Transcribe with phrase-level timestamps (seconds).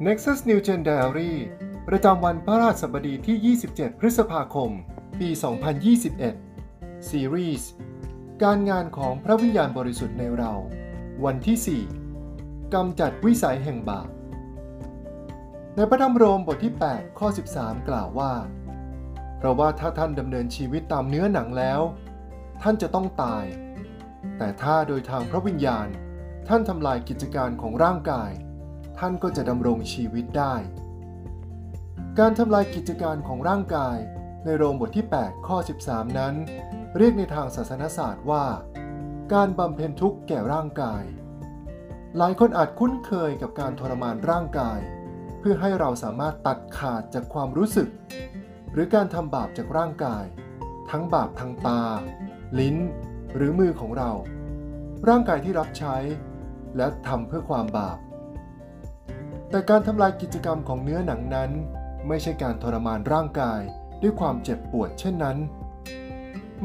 [0.00, 1.32] Nexus New Gen Diary
[1.88, 4.70] ประจำวันพระราชบดีที่ 27 พฤษภาคม
[5.20, 5.28] ปี
[6.18, 7.62] 2021 Series
[8.42, 10.52] การงานของพระวิญญาณบริสุทธิ์ในเรา
[11.24, 11.82] วันที่
[12.30, 14.08] 4กำจัดวิสัยแห่งบาป
[15.74, 18.34] ในพระธรรมโรมบทที่ 8 ข้อ 13 กล่าวว่า
[19.38, 21.80] เพราะว่าถ้าท่านดำเนินชีวิตตามเนื้อหนังแล้ว
[22.62, 23.44] ท่านจะต้องตาย
[24.38, 25.88] แต่ถ้าโดยทางพระวิญญาณ
[26.48, 28.32] ท่านทำลายกิจการของร่างกาย
[28.98, 30.54] ท่านก็จะดำรงชีวิตได้
[32.18, 33.96] การทำลายกิจการของร่างกาย
[34.44, 36.34] ในโรมบทที่ 8 ข้อ 13 นั้น
[36.96, 38.44] เรียกในทางศาสนศาสตร์ว่า
[39.34, 41.04] การบำเพ็ญทุกข์แก่ร่างกาย
[42.16, 44.80] หลายคนอาจคุ้นเคยกับการทรมานร่างกาย
[45.40, 47.88] เพื่อให้เราสามารถตัดขาดจากความรู้สึก
[48.72, 50.24] หรือการทำบาปจากร่างกาย
[50.90, 51.82] ทั้งบาปทางตา
[52.58, 52.76] ลิ้น
[53.34, 54.10] หรือมือของเรา
[55.08, 55.96] ร่างกายที่รับใช้
[56.76, 57.98] และทำเพื่อความบาป
[59.54, 61.50] แต่การทำลายกิจกรรมของเนื้อหนังนั้น
[62.08, 63.60] ไม่ใช่การทรมานร่างกาย
[64.02, 65.38] ด้วยความเจ็บปวดเช่นนั้น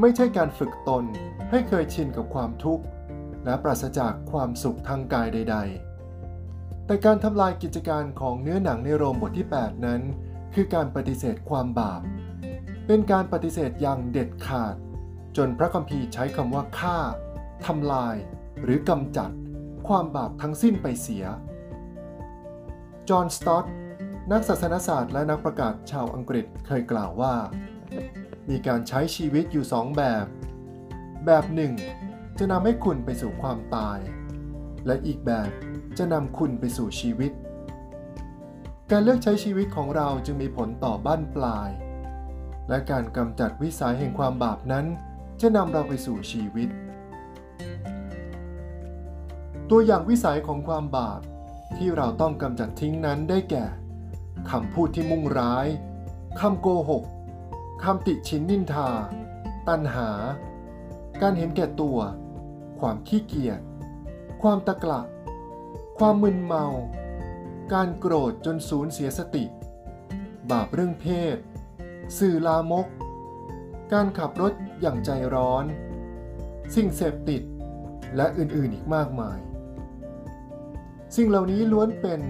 [0.00, 1.04] ไม่ใช่การฝึกตน
[1.50, 2.84] ให้เคยชินกับความทุกข์
[3.44, 5.56] และปราศจากความสุขทางกายใด
[6.22, 10.02] ๆ แต่การทำลายกิจการของเนื้อหนังในโรมบทที่ 8 นั้น
[10.54, 12.02] คือการปฏิเสธความบาป
[12.86, 14.74] เป็นการปฏิเสธอย่างเด็ดขาด
[15.36, 16.98] จนพระคัมภีร์ใช้คำว่าฆ่า
[17.66, 18.16] ทำลาย
[18.62, 19.30] หรือกำจัด
[19.88, 21.26] ความบาปทั้งสิ้นไปเสีย
[23.08, 23.64] จอห์น สตอต
[24.32, 27.34] นักศาสนศาสตร์และนักประกาศชาวอังกฤษเคยกล่าวว่า
[28.50, 30.26] มีการใช้ชีวิตอยู่สองแบบ
[31.26, 31.72] แบบหนึ่ง
[32.38, 33.98] จะนำให้คุณไปสู่ความตาย
[34.86, 35.50] และอีกแบบ
[35.98, 37.32] จะนำคุณไปสู่ชีวิต
[38.90, 41.70] การเลือกใช้ชีวิตของเราจึงมีผลต่อบ้านปลาย
[42.68, 44.86] และการกำจัดวิสัยแห่งความบาปนั้น
[45.40, 46.68] จะนำเราไปสู่ชีวิต
[49.70, 51.20] ตัวอย่างวิสัยของความบาป
[51.76, 53.64] ที่เราต้องกำจัดทิ้งนั้นได้แก่
[54.50, 55.66] คำพูดที่มุ่งร้าย
[56.40, 57.04] คำโกหก
[57.82, 58.90] คำติชินนินทา
[59.68, 60.10] ตัณหา
[61.20, 61.98] การเห็นแก่ตัว
[62.80, 63.60] ความขี้เกียจ
[64.42, 65.00] ความตะกละ
[65.98, 66.66] ความมึนเมา
[67.72, 69.44] การโกรธจนสูญเสียสติ
[70.50, 71.36] บาปเรื่องเพศ
[72.18, 72.86] สื่อลามก
[73.92, 75.64] การขับรถอย่างใจร้อน
[76.74, 77.42] สิ่งเสพติด
[78.16, 79.38] และอื่นๆอีกมากมาย
[81.16, 82.20] สิ่งเหล่านี้ล้วนเป็น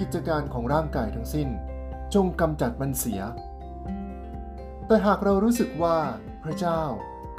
[0.00, 1.48] กิจการของร่างกายทั้งสิ้น
[2.14, 3.20] จงกำจัดมันเสีย
[4.86, 5.98] แต่หากเรารู้สึกว่า
[6.44, 6.82] พระเจ้า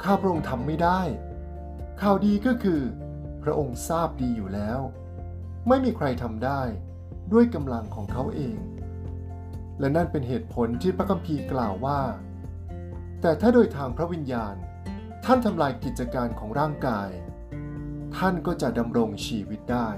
[0.02, 1.00] ข้าพระองค์ทำไม่ได้
[2.00, 2.82] ข่าวดีก็คือ
[3.42, 4.80] พระองค์ทราบดีอยู่แล้ว
[5.68, 6.62] ไม่มีใครทำได้
[7.32, 8.58] ด้วยกำลังของเขาเอง
[9.78, 12.00] และนั่นเป็นเหตุผลที่พระคัมภีร์กล่าวว่า
[13.20, 14.54] แต่ถ้าโดยทางพระวิญญาณ
[15.24, 17.10] ท่านทำลายกิจการของร่างกาย
[18.16, 19.88] ท่านก็จะดำรงชีวิตได้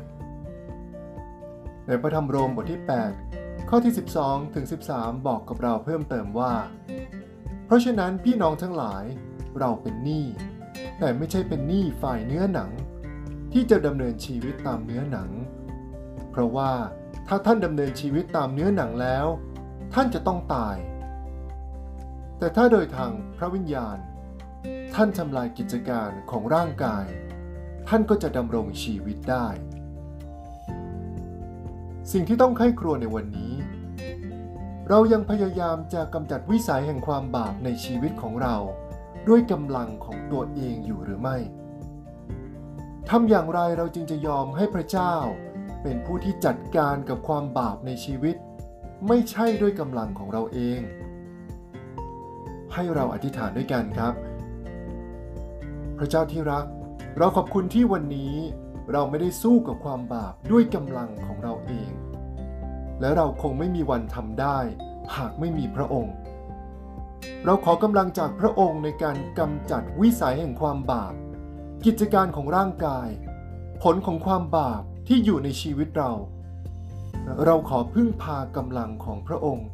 [1.86, 2.80] ในพระธรรมโรมบทที่
[3.24, 6.54] 8 ข้อที่ 12 ถึง 13 บอกกับเราเพิ่มเติมว่า
[7.66, 9.04] เพราะฉะนั้นพี่น้องทั้งหลาย
[9.58, 10.26] เราเป็นหนี้
[10.98, 12.70] แต่ไม่ใช่เป็นหนี้ฝ่ายเนื้อหนัง
[13.52, 15.30] ที่จะดำเนินชีวิตตามเนื้อหนัง
[16.30, 16.72] เพราะว่า
[17.28, 19.26] ถ้าท่านดำเนินชีวิตตามเนื้อหนังแล้ว
[19.94, 20.76] ท่านจะต้องตาย
[22.38, 23.98] แต่ถ้าโดยทางพระวิญญาณ
[24.94, 27.06] ท่านทำลายกิจการของร่างกาย
[27.88, 29.48] ท่านก็จะดำรงชีวิตได้
[32.12, 33.54] สิ่งที่ต้องไข้ครัวในวันนี้
[34.88, 38.56] เรายังพยายามจะกำจัดวิสัยแห่งความบาปในชีวิตของเรา
[39.28, 41.36] ด้วยกำลังของตัวเองอยู่หรือไม่
[43.10, 45.14] ทำอย่างไรเราจึงจะยอมให้พระเจ้า
[45.82, 48.36] เป็นผู้ที่จัดการกับความบาปในชีวิต
[49.08, 50.80] ไม่ใช่ด้วยกำลังของเราเอง
[52.74, 54.14] ให้เราอธิษฐานด้วยกันครับ
[55.98, 56.66] พระเจ้าที่รัก
[57.18, 58.34] เราขอบคุณที่วันนี้
[58.92, 61.90] เราไม่ได้สู้กับความบาปด้วยกำลังของเราเอง
[63.00, 64.58] และเราคงไม่มีวันทำได้
[65.16, 66.14] หากไม่มีพระองค์
[67.44, 71.14] เราขอกำลังจากพระองค์ในการกำจัดวิสัยแห่งความบาป
[71.84, 73.08] กิจการของร่างกาย
[73.82, 76.12] ผลของความบาปที่อยู่ในชีวิตเรา
[77.44, 79.68] เราขอพึ่งพากำลังของพระองค์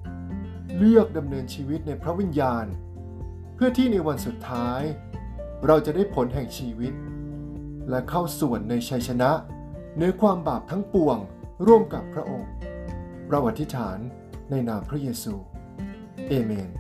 [0.77, 2.67] เลือกดำเนินชีวิตในพระวิญญาณ
[3.55, 4.83] เพื่อที่ในวันสุดท้าย
[5.67, 6.93] เราจะได้ผลแห่งชีวิต
[7.91, 9.31] และเข้าส่วนในชัยชนะ
[9.95, 11.19] เหนือความบาปทั้งปวง
[11.67, 12.51] ร่วมกับพระองค์
[13.31, 13.99] เราอธิษฐาน
[14.51, 15.35] ในนามพระเยซู
[16.29, 16.71] เอเมน